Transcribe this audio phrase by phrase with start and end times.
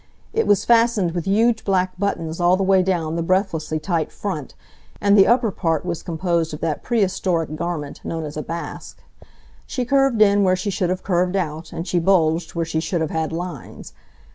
[0.33, 4.55] It was fastened with huge black buttons all the way down the breathlessly tight front,
[4.99, 9.03] and the upper part was composed of that pre historic garment known as a basque.
[9.67, 13.01] She curved in where she should have curved out, and she bulged where she should
[13.01, 13.93] have had "lines."